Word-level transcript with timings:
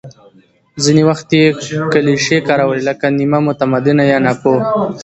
ځینې 0.83 1.03
وخت 1.09 1.27
یې 1.39 1.45
کلیشې 1.93 2.37
کارولې، 2.47 2.83
لکه 2.89 3.05
«نیمه 3.17 3.39
متمدنه» 3.47 4.03
یا 4.11 4.17
«ناپوه». 4.25 4.59